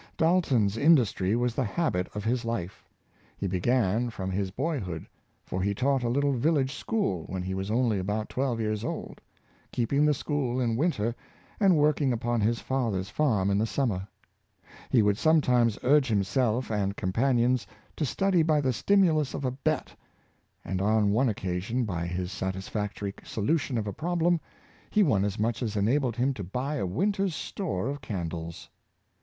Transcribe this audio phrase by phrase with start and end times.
[0.17, 2.87] Dalton's industry was the habit of his life.
[3.37, 5.05] He began from his boyhood,
[5.45, 8.83] for he taught a little vil lage school when he was only about twelve years
[8.83, 9.21] old—
[9.71, 11.13] keeping the school in winter,
[11.59, 14.07] and working upon his father's farm in summer
[14.89, 19.95] He would sometimes urge himself and companions to study by the stimulus of a bet,
[20.65, 24.39] and on one occasion by his satisfactory solution of a problem,
[24.89, 28.67] he won as much as enabled him to buy a winter's store of candles.